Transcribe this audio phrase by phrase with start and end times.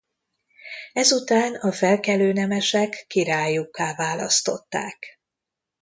[0.93, 5.19] Ezután a felkelő nemesek királyukká választották.